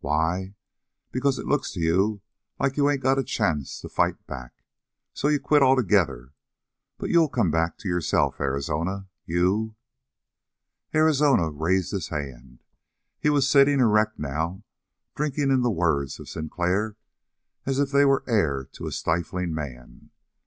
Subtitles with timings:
[0.00, 0.54] Why?
[1.10, 2.22] Because it looks to you
[2.58, 4.64] like you ain't got a chance to fight back.
[5.12, 6.32] So you quit altogether.
[6.96, 9.10] But you'll come back to yourself, Arizona.
[9.26, 9.74] You"
[10.94, 12.64] Arizona raised his hand.
[13.20, 14.62] He was sitting erect now,
[15.14, 16.96] drinking in the words of Sinclair,
[17.66, 20.08] as if they were air to a stifling man.